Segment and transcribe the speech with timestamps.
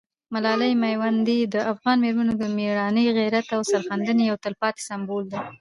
[0.33, 5.39] ملالۍ میوندۍ د افغان مېرمنو د مېړانې، غیرت او سرښندنې یو تلپاتې سمبول ده.